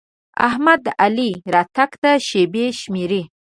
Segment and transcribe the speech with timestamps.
[0.47, 3.21] احمد د علي راتګ ته شېبې شمېري.